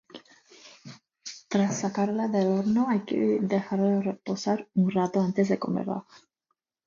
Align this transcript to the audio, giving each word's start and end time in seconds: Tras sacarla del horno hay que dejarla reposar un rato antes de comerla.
Tras 1.47 1.77
sacarla 1.81 2.27
del 2.27 2.47
horno 2.47 2.87
hay 2.89 3.01
que 3.05 3.37
dejarla 3.39 4.01
reposar 4.01 4.67
un 4.73 4.89
rato 4.89 5.21
antes 5.21 5.47
de 5.47 5.59
comerla. 5.59 6.07